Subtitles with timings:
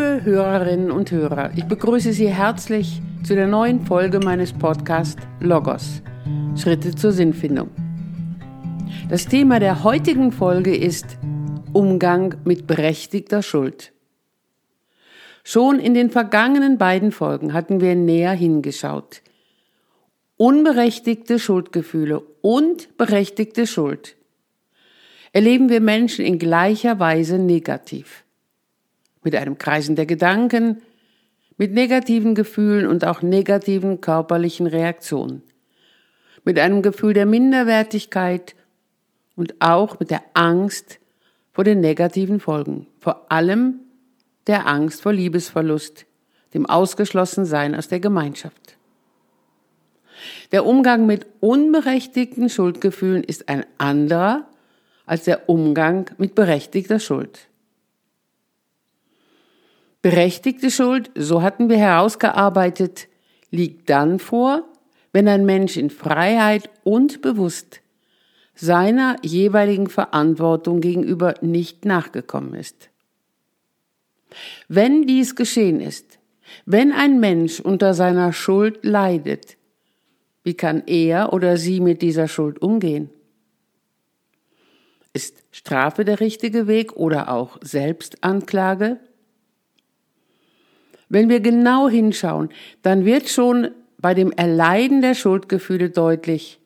[0.00, 6.00] Liebe Hörerinnen und Hörer, ich begrüße Sie herzlich zu der neuen Folge meines Podcasts Logos,
[6.56, 7.68] Schritte zur Sinnfindung.
[9.10, 11.18] Das Thema der heutigen Folge ist
[11.74, 13.92] Umgang mit berechtigter Schuld.
[15.44, 19.20] Schon in den vergangenen beiden Folgen hatten wir näher hingeschaut.
[20.38, 24.16] Unberechtigte Schuldgefühle und berechtigte Schuld
[25.34, 28.24] erleben wir Menschen in gleicher Weise negativ
[29.22, 30.82] mit einem Kreisen der Gedanken,
[31.56, 35.42] mit negativen Gefühlen und auch negativen körperlichen Reaktionen,
[36.44, 38.54] mit einem Gefühl der Minderwertigkeit
[39.36, 41.00] und auch mit der Angst
[41.52, 43.80] vor den negativen Folgen, vor allem
[44.46, 46.06] der Angst vor Liebesverlust,
[46.54, 48.78] dem Ausgeschlossensein aus der Gemeinschaft.
[50.52, 54.46] Der Umgang mit unberechtigten Schuldgefühlen ist ein anderer
[55.06, 57.49] als der Umgang mit berechtigter Schuld.
[60.02, 63.08] Berechtigte Schuld, so hatten wir herausgearbeitet,
[63.50, 64.64] liegt dann vor,
[65.12, 67.80] wenn ein Mensch in Freiheit und bewusst
[68.54, 72.90] seiner jeweiligen Verantwortung gegenüber nicht nachgekommen ist.
[74.68, 76.18] Wenn dies geschehen ist,
[76.66, 79.56] wenn ein Mensch unter seiner Schuld leidet,
[80.44, 83.10] wie kann er oder sie mit dieser Schuld umgehen?
[85.12, 89.00] Ist Strafe der richtige Weg oder auch Selbstanklage?
[91.10, 92.50] Wenn wir genau hinschauen,
[92.82, 96.60] dann wird schon bei dem Erleiden der Schuldgefühle deutlich,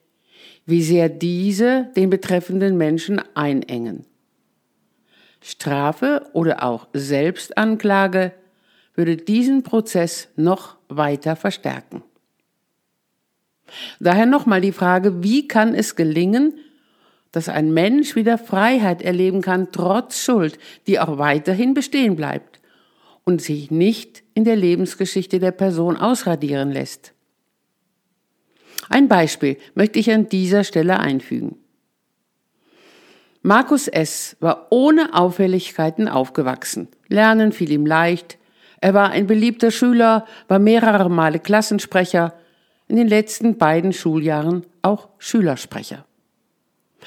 [0.66, 4.04] wie sehr diese den betreffenden Menschen einengen.
[5.42, 8.32] Strafe oder auch Selbstanklage
[8.94, 12.02] würde diesen Prozess noch weiter verstärken.
[13.98, 16.58] Daher nochmal die Frage, wie kann es gelingen,
[17.32, 22.53] dass ein Mensch wieder Freiheit erleben kann, trotz Schuld, die auch weiterhin bestehen bleibt
[23.24, 27.12] und sich nicht in der Lebensgeschichte der Person ausradieren lässt.
[28.88, 31.56] Ein Beispiel möchte ich an dieser Stelle einfügen.
[33.42, 34.36] Markus S.
[34.40, 36.88] war ohne Auffälligkeiten aufgewachsen.
[37.08, 38.38] Lernen fiel ihm leicht.
[38.80, 42.34] Er war ein beliebter Schüler, war mehrere Male Klassensprecher,
[42.88, 46.04] in den letzten beiden Schuljahren auch Schülersprecher.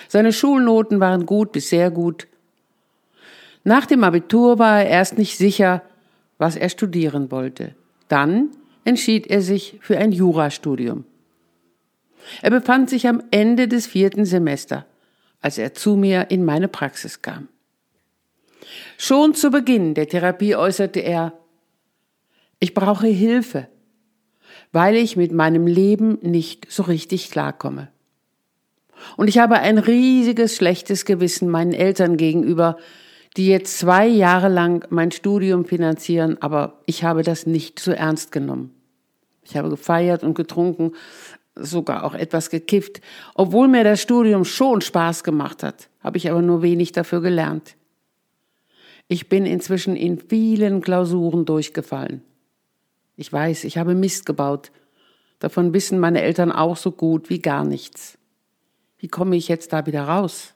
[0.07, 2.27] Seine Schulnoten waren gut bis sehr gut.
[3.63, 5.81] Nach dem Abitur war er erst nicht sicher,
[6.37, 7.75] was er studieren wollte.
[8.07, 8.51] Dann
[8.85, 11.05] entschied er sich für ein Jurastudium.
[12.41, 14.85] Er befand sich am Ende des vierten Semester,
[15.41, 17.47] als er zu mir in meine Praxis kam.
[18.97, 21.33] Schon zu Beginn der Therapie äußerte er,
[22.59, 23.67] ich brauche Hilfe,
[24.71, 27.89] weil ich mit meinem Leben nicht so richtig klarkomme.
[29.15, 32.77] Und ich habe ein riesiges schlechtes Gewissen meinen Eltern gegenüber,
[33.37, 38.31] die jetzt zwei Jahre lang mein Studium finanzieren, aber ich habe das nicht so ernst
[38.31, 38.73] genommen.
[39.43, 40.93] Ich habe gefeiert und getrunken,
[41.55, 43.01] sogar auch etwas gekifft.
[43.35, 47.75] Obwohl mir das Studium schon Spaß gemacht hat, habe ich aber nur wenig dafür gelernt.
[49.07, 52.21] Ich bin inzwischen in vielen Klausuren durchgefallen.
[53.15, 54.71] Ich weiß, ich habe Mist gebaut.
[55.39, 58.17] Davon wissen meine Eltern auch so gut wie gar nichts.
[58.97, 60.53] Wie komme ich jetzt da wieder raus?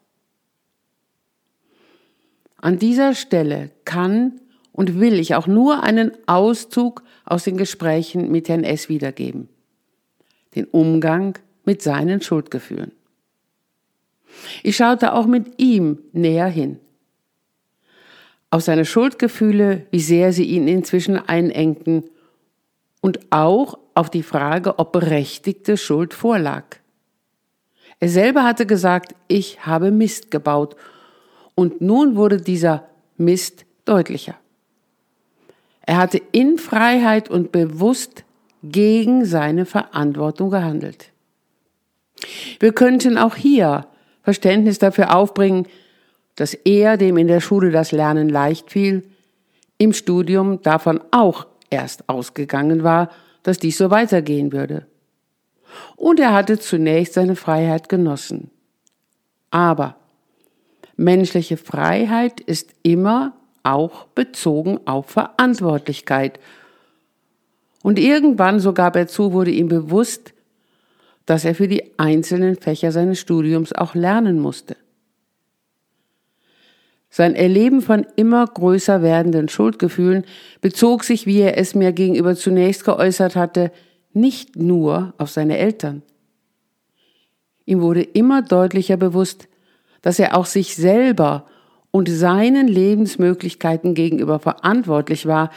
[2.62, 4.40] An dieser Stelle kann
[4.72, 8.88] und will ich auch nur einen Auszug aus den Gesprächen mit Herrn S.
[8.88, 9.50] wiedergeben.
[10.56, 12.92] Den Umgang mit seinen Schuldgefühlen.
[14.64, 16.80] Ich schaute auch mit ihm näher hin.
[18.52, 22.04] Auf seine Schuldgefühle, wie sehr sie ihn inzwischen einengten
[23.02, 26.66] und auch auf die Frage, ob berechtigte Schuld vorlag.
[28.00, 30.76] Er selber hatte gesagt, ich habe Mist gebaut
[31.62, 34.34] und nun wurde dieser Mist deutlicher.
[35.82, 38.24] Er hatte in Freiheit und bewusst
[38.64, 41.12] gegen seine Verantwortung gehandelt.
[42.60, 43.86] Wir könnten auch hier
[44.24, 45.68] Verständnis dafür aufbringen,
[46.36, 49.04] dass er, dem in der Schule das Lernen leicht fiel,
[49.78, 53.12] im Studium davon auch erst ausgegangen war,
[53.44, 54.88] dass dies so weitergehen würde.
[55.96, 58.50] Und er hatte zunächst seine Freiheit genossen.
[59.52, 60.01] Aber
[61.02, 63.34] Menschliche Freiheit ist immer
[63.64, 66.40] auch bezogen auf Verantwortlichkeit.
[67.84, 70.34] Und irgendwann, so gab er zu, wurde ihm bewusst,
[71.26, 74.76] dass er für die einzelnen Fächer seines Studiums auch lernen musste.
[77.10, 80.24] Sein Erleben von immer größer werdenden Schuldgefühlen
[80.62, 83.72] bezog sich, wie er es mir gegenüber zunächst geäußert hatte,
[84.14, 86.04] nicht nur auf seine Eltern.
[87.66, 89.48] Ihm wurde immer deutlicher bewusst,
[90.02, 91.46] dass er auch sich selber
[91.92, 95.52] und seinen Lebensmöglichkeiten gegenüber verantwortlich war.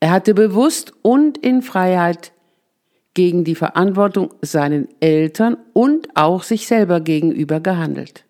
[0.00, 2.32] Er hatte bewusst und in Freiheit
[3.14, 8.24] gegen die Verantwortung seinen Eltern und auch sich selber gegenüber gehandelt.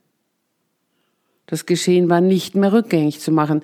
[1.46, 3.62] Das Geschehen war nicht mehr rückgängig zu machen.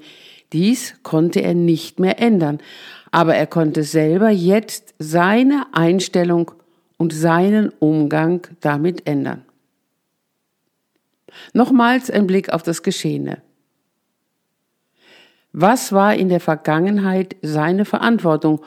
[0.52, 2.58] Dies konnte er nicht mehr ändern,
[3.10, 6.50] aber er konnte selber jetzt seine Einstellung
[6.98, 9.45] und seinen Umgang damit ändern.
[11.52, 13.42] Nochmals ein Blick auf das Geschehene.
[15.52, 18.60] Was war in der Vergangenheit seine Verantwortung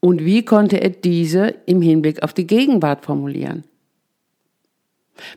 [0.00, 3.64] und wie konnte er diese im Hinblick auf die Gegenwart formulieren?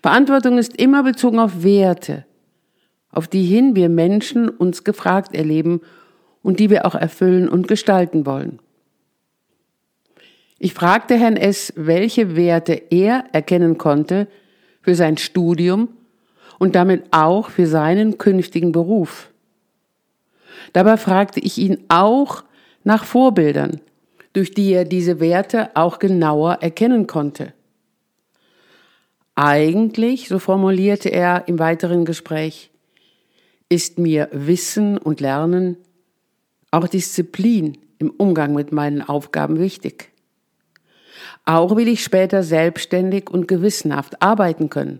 [0.01, 2.25] Verantwortung ist immer bezogen auf Werte,
[3.09, 5.81] auf die hin wir Menschen uns gefragt erleben
[6.41, 8.59] und die wir auch erfüllen und gestalten wollen.
[10.57, 14.27] Ich fragte Herrn S., welche Werte er erkennen konnte
[14.81, 15.89] für sein Studium
[16.59, 19.29] und damit auch für seinen künftigen Beruf.
[20.73, 22.43] Dabei fragte ich ihn auch
[22.83, 23.81] nach Vorbildern,
[24.33, 27.53] durch die er diese Werte auch genauer erkennen konnte.
[29.35, 32.71] Eigentlich, so formulierte er im weiteren Gespräch,
[33.67, 35.77] ist mir Wissen und Lernen,
[36.71, 40.11] auch Disziplin im Umgang mit meinen Aufgaben wichtig.
[41.45, 44.99] Auch will ich später selbstständig und gewissenhaft arbeiten können.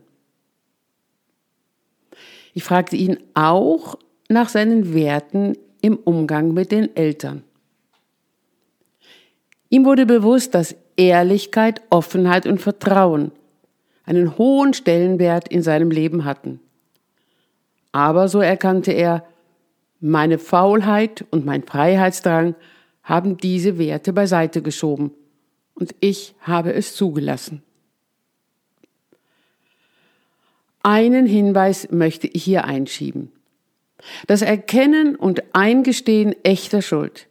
[2.56, 4.00] Ich fragte ihn auch
[4.30, 7.44] nach seinen Werten im Umgang mit den Eltern.
[9.69, 13.34] Ihm wurde bewusst, dass Ehrlichkeit, Offenheit und Vertrauen
[14.06, 16.62] einen hohen Stellenwert in seinem Leben hatten.
[17.92, 19.25] Aber so erkannte er,
[20.00, 22.56] meine Faulheit und mein Freiheitsdrang
[23.04, 25.12] haben diese Werte beiseite geschoben
[25.74, 27.63] und ich habe es zugelassen.
[30.86, 33.32] Einen Hinweis möchte ich hier einschieben.
[34.28, 37.26] Das Erkennen und Eingestehen echter Schuld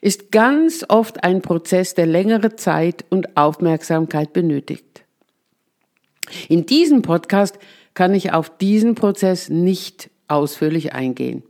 [0.00, 5.02] ist ganz oft ein Prozess, der längere Zeit und Aufmerksamkeit benötigt.
[6.48, 7.58] In diesem Podcast
[7.94, 11.42] kann ich auf diesen Prozess nicht ausführlich eingehen.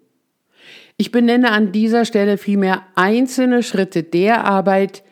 [0.96, 5.02] Ich benenne an dieser Stelle vielmehr einzelne Schritte der Arbeit,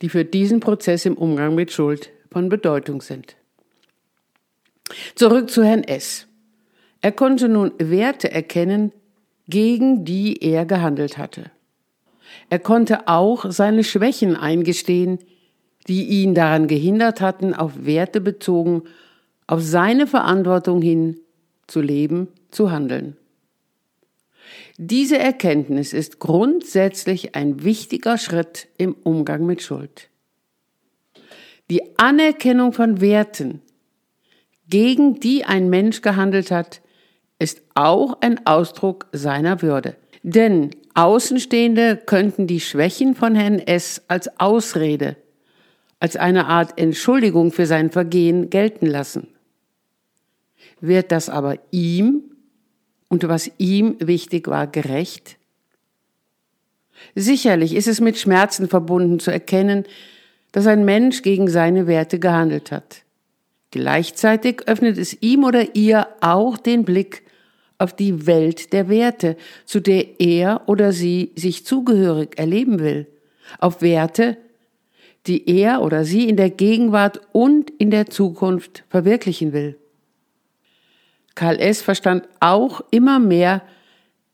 [0.00, 3.36] die für diesen Prozess im Umgang mit Schuld von Bedeutung sind.
[5.14, 6.26] Zurück zu Herrn S.
[7.00, 8.92] Er konnte nun Werte erkennen,
[9.48, 11.50] gegen die er gehandelt hatte.
[12.48, 15.18] Er konnte auch seine Schwächen eingestehen,
[15.88, 18.82] die ihn daran gehindert hatten, auf Werte bezogen,
[19.46, 21.18] auf seine Verantwortung hin
[21.66, 23.16] zu leben, zu handeln.
[24.76, 30.08] Diese Erkenntnis ist grundsätzlich ein wichtiger Schritt im Umgang mit Schuld.
[31.70, 33.62] Die Anerkennung von Werten,
[34.70, 36.80] gegen die ein Mensch gehandelt hat,
[37.38, 39.96] ist auch ein Ausdruck seiner Würde.
[40.22, 44.02] Denn Außenstehende könnten die Schwächen von Herrn S.
[44.08, 45.16] als Ausrede,
[45.98, 49.28] als eine Art Entschuldigung für sein Vergehen gelten lassen.
[50.80, 52.22] Wird das aber ihm
[53.08, 55.36] und was ihm wichtig war gerecht?
[57.14, 59.84] Sicherlich ist es mit Schmerzen verbunden zu erkennen,
[60.52, 63.04] dass ein Mensch gegen seine Werte gehandelt hat.
[63.70, 67.22] Gleichzeitig öffnet es ihm oder ihr auch den Blick
[67.78, 73.06] auf die Welt der Werte, zu der er oder sie sich zugehörig erleben will,
[73.58, 74.36] auf Werte,
[75.26, 79.78] die er oder sie in der Gegenwart und in der Zukunft verwirklichen will.
[81.34, 81.80] Karl S.
[81.80, 83.62] verstand auch immer mehr,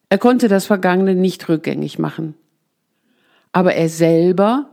[0.09, 2.35] er konnte das Vergangene nicht rückgängig machen.
[3.53, 4.71] Aber er selber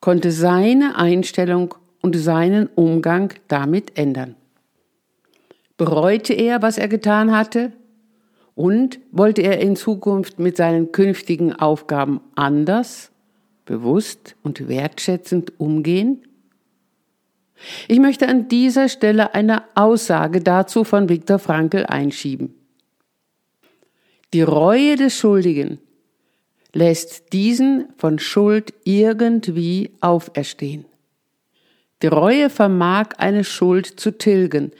[0.00, 4.36] konnte seine Einstellung und seinen Umgang damit ändern.
[5.78, 7.72] Bereute er, was er getan hatte?
[8.54, 13.10] Und wollte er in Zukunft mit seinen künftigen Aufgaben anders,
[13.64, 16.22] bewusst und wertschätzend umgehen?
[17.88, 22.54] Ich möchte an dieser Stelle eine Aussage dazu von Viktor Frankl einschieben.
[24.34, 25.78] Die Reue des Schuldigen
[26.72, 30.84] lässt diesen von Schuld irgendwie auferstehen.
[32.02, 34.72] Die Reue vermag eine Schuld zu tilgen.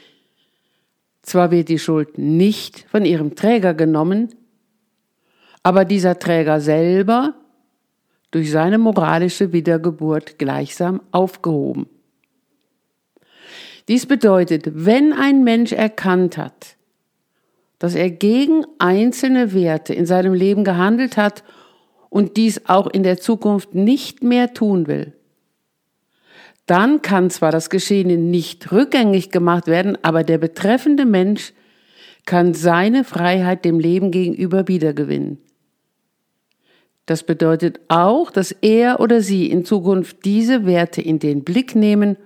[1.22, 4.34] Zwar wird die Schuld nicht von ihrem Träger genommen,
[5.62, 7.34] aber dieser Träger selber
[8.32, 11.86] durch seine moralische Wiedergeburt gleichsam aufgehoben.
[13.88, 16.76] Dies bedeutet, wenn ein Mensch erkannt hat,
[17.78, 21.44] dass er gegen einzelne Werte in seinem Leben gehandelt hat
[22.10, 25.12] und dies auch in der Zukunft nicht mehr tun will,
[26.66, 31.52] dann kann zwar das Geschehene nicht rückgängig gemacht werden, aber der betreffende Mensch
[32.24, 35.38] kann seine Freiheit dem Leben gegenüber wiedergewinnen.
[37.06, 42.16] Das bedeutet auch, dass er oder sie in Zukunft diese Werte in den Blick nehmen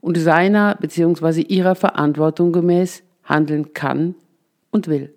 [0.00, 1.42] und seiner bzw.
[1.42, 4.14] ihrer Verantwortung gemäß handeln kann
[4.70, 5.12] und will.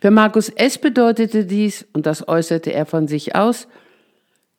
[0.00, 0.78] Für Markus S.
[0.78, 3.68] bedeutete dies, und das äußerte er von sich aus,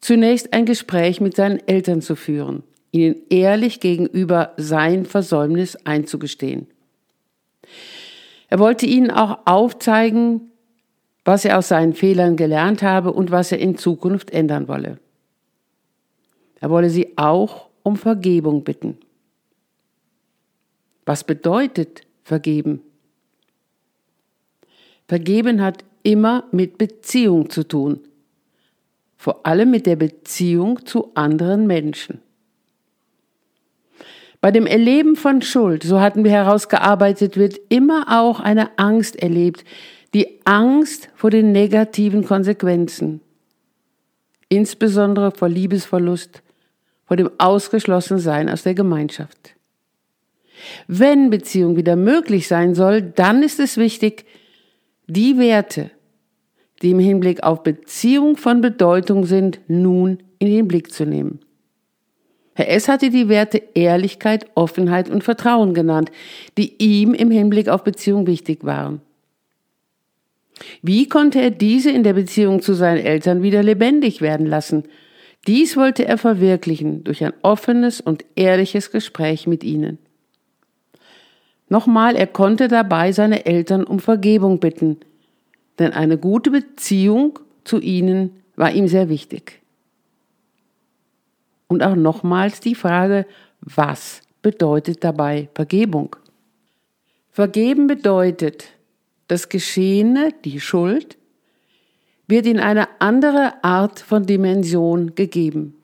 [0.04, 6.68] zunächst ein Gespräch mit seinen Eltern zu führen, ihnen ehrlich gegenüber sein Versäumnis einzugestehen.
[8.50, 10.52] Er wollte ihnen auch aufzeigen,
[11.24, 15.00] was er aus seinen Fehlern gelernt habe und was er in Zukunft ändern wolle.
[16.60, 18.98] Er wolle sie auch um Vergebung bitten.
[21.06, 22.82] Was bedeutet vergeben?
[25.08, 28.02] Vergeben hat immer mit Beziehung zu tun,
[29.24, 32.20] vor allem mit der Beziehung zu anderen Menschen.
[34.42, 39.64] Bei dem Erleben von Schuld, so hatten wir herausgearbeitet, wird immer auch eine Angst erlebt,
[40.14, 43.22] die Angst vor den negativen Konsequenzen,
[44.50, 46.44] insbesondere vor Liebesverlust,
[47.06, 49.56] vor dem Ausgeschlossensein aus der Gemeinschaft.
[50.88, 54.26] Wenn Beziehung wieder möglich sein soll, dann ist es wichtig,
[55.08, 55.92] die Werte,
[56.84, 61.40] die im Hinblick auf Beziehung von Bedeutung sind, nun in den Blick zu nehmen.
[62.56, 62.88] Herr S.
[62.88, 66.12] hatte die Werte Ehrlichkeit, Offenheit und Vertrauen genannt,
[66.58, 69.02] die ihm im Hinblick auf Beziehung wichtig waren.
[70.82, 74.84] Wie konnte er diese in der Beziehung zu seinen Eltern wieder lebendig werden lassen?
[75.48, 79.98] Dies wollte er verwirklichen durch ein offenes und ehrliches Gespräch mit ihnen.
[81.70, 85.00] Nochmal, er konnte dabei seine Eltern um Vergebung bitten,
[85.80, 89.62] denn eine gute Beziehung zu ihnen war ihm sehr wichtig.
[91.68, 93.26] Und auch nochmals die Frage,
[93.62, 96.16] was bedeutet dabei Vergebung?
[97.32, 98.66] Vergeben bedeutet,
[99.28, 101.18] das Geschehene, die Schuld,
[102.28, 105.76] wird in eine andere Art von Dimension gegeben.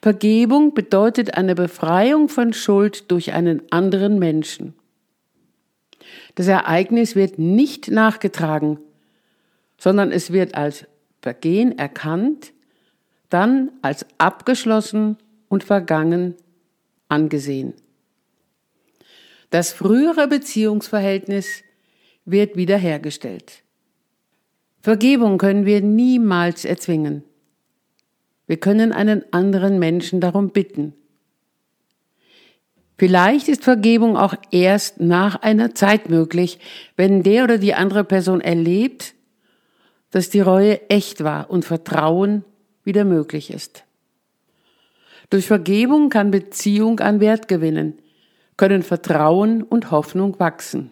[0.00, 4.74] Vergebung bedeutet eine Befreiung von Schuld durch einen anderen Menschen.
[6.34, 8.78] Das Ereignis wird nicht nachgetragen,
[9.78, 10.86] sondern es wird als
[11.22, 12.52] Vergehen erkannt,
[13.30, 15.16] dann als abgeschlossen
[15.48, 16.34] und vergangen
[17.08, 17.74] angesehen.
[19.50, 21.62] Das frühere Beziehungsverhältnis
[22.24, 23.62] wird wiederhergestellt.
[24.82, 27.22] Vergebung können wir niemals erzwingen.
[28.46, 30.92] Wir können einen anderen Menschen darum bitten.
[32.96, 36.60] Vielleicht ist Vergebung auch erst nach einer Zeit möglich,
[36.96, 39.14] wenn der oder die andere Person erlebt,
[40.10, 42.44] dass die Reue echt war und Vertrauen
[42.84, 43.84] wieder möglich ist.
[45.30, 47.98] Durch Vergebung kann Beziehung an Wert gewinnen,
[48.56, 50.90] können Vertrauen und Hoffnung wachsen.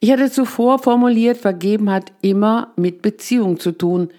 [0.00, 4.10] Ich hatte zuvor formuliert, Vergeben hat immer mit Beziehung zu tun,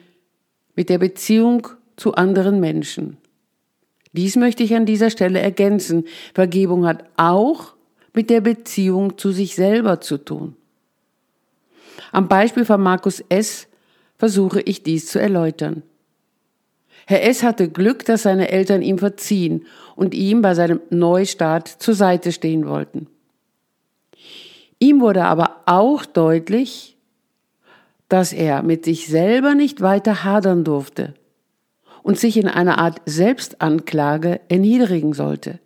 [0.76, 3.18] mit der Beziehung zu anderen Menschen.
[4.18, 6.06] Dies möchte ich an dieser Stelle ergänzen.
[6.34, 7.76] Vergebung hat auch
[8.14, 10.56] mit der Beziehung zu sich selber zu tun.
[12.12, 13.68] Am Beispiel von Markus S.
[14.18, 15.84] versuche ich dies zu erläutern.
[17.06, 17.44] Herr S.
[17.44, 22.68] hatte Glück, dass seine Eltern ihm verziehen und ihm bei seinem Neustart zur Seite stehen
[22.68, 23.06] wollten.
[24.80, 26.98] Ihm wurde aber auch deutlich,
[28.10, 31.14] dass er mit sich selber nicht weiter hadern durfte
[32.08, 35.60] und sich in einer Art Selbstanklage erniedrigen sollte.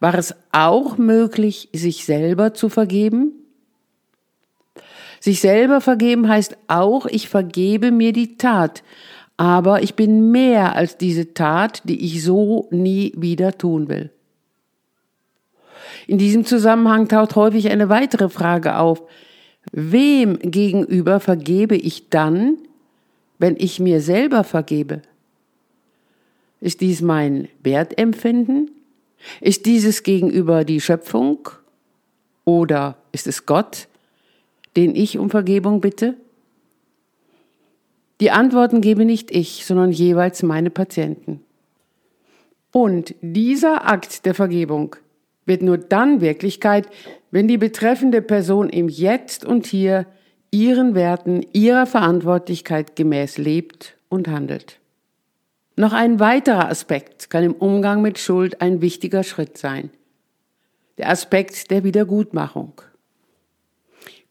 [0.00, 3.30] War es auch möglich, sich selber zu vergeben?
[5.20, 8.82] Sich selber vergeben heißt auch, ich vergebe mir die Tat,
[9.36, 14.10] aber ich bin mehr als diese Tat, die ich so nie wieder tun will.
[16.08, 19.04] In diesem Zusammenhang taucht häufig eine weitere Frage auf.
[19.70, 22.56] Wem gegenüber vergebe ich dann,
[23.40, 25.00] wenn ich mir selber vergebe?
[26.60, 28.70] Ist dies mein Wertempfinden?
[29.40, 31.48] Ist dieses gegenüber die Schöpfung?
[32.44, 33.88] Oder ist es Gott,
[34.76, 36.16] den ich um Vergebung bitte?
[38.20, 41.40] Die Antworten gebe nicht ich, sondern jeweils meine Patienten.
[42.72, 44.96] Und dieser Akt der Vergebung
[45.46, 46.86] wird nur dann Wirklichkeit,
[47.30, 50.04] wenn die betreffende Person im Jetzt und Hier
[50.50, 54.78] ihren Werten, ihrer Verantwortlichkeit gemäß lebt und handelt.
[55.76, 59.90] Noch ein weiterer Aspekt kann im Umgang mit Schuld ein wichtiger Schritt sein.
[60.98, 62.82] Der Aspekt der Wiedergutmachung.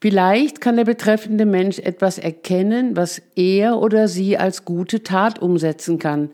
[0.00, 5.98] Vielleicht kann der betreffende Mensch etwas erkennen, was er oder sie als gute Tat umsetzen
[5.98, 6.30] kann,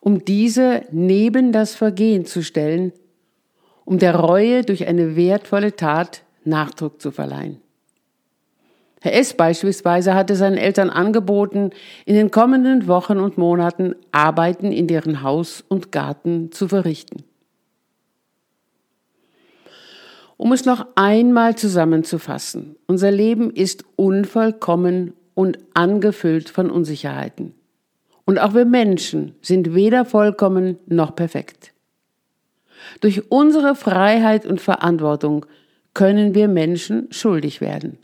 [0.00, 2.92] um diese neben das Vergehen zu stellen
[3.90, 7.60] um der Reue durch eine wertvolle Tat Nachdruck zu verleihen.
[9.02, 9.32] Herr S.
[9.32, 11.70] beispielsweise hatte seinen Eltern angeboten,
[12.04, 17.24] in den kommenden Wochen und Monaten Arbeiten in deren Haus und Garten zu verrichten.
[20.36, 27.54] Um es noch einmal zusammenzufassen, unser Leben ist unvollkommen und angefüllt von Unsicherheiten.
[28.26, 31.72] Und auch wir Menschen sind weder vollkommen noch perfekt.
[33.00, 35.46] Durch unsere Freiheit und Verantwortung
[35.94, 37.98] können wir Menschen schuldig werden.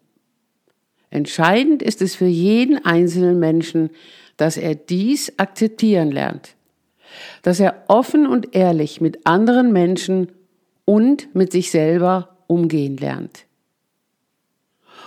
[1.11, 3.91] Entscheidend ist es für jeden einzelnen Menschen,
[4.37, 6.55] dass er dies akzeptieren lernt,
[7.43, 10.29] dass er offen und ehrlich mit anderen Menschen
[10.85, 13.45] und mit sich selber umgehen lernt.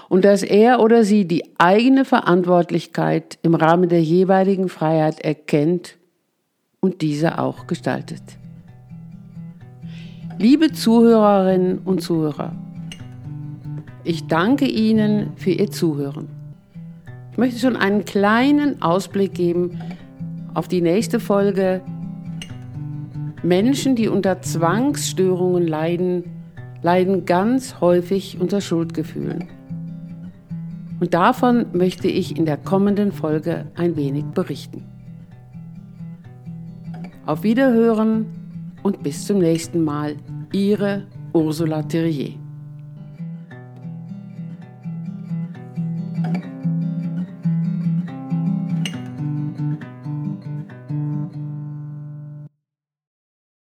[0.07, 5.97] Und dass er oder sie die eigene Verantwortlichkeit im Rahmen der jeweiligen Freiheit erkennt
[6.79, 8.23] und diese auch gestaltet.
[10.39, 12.53] Liebe Zuhörerinnen und Zuhörer,
[14.03, 16.27] ich danke Ihnen für Ihr Zuhören.
[17.31, 19.79] Ich möchte schon einen kleinen Ausblick geben
[20.53, 21.81] auf die nächste Folge.
[23.43, 26.23] Menschen, die unter Zwangsstörungen leiden,
[26.81, 29.47] leiden ganz häufig unter Schuldgefühlen.
[30.99, 34.83] Und davon möchte ich in der kommenden Folge ein wenig berichten.
[37.25, 38.25] Auf Wiederhören
[38.83, 40.15] und bis zum nächsten Mal.
[40.51, 41.03] Ihre
[41.33, 42.38] Ursula Thierrier.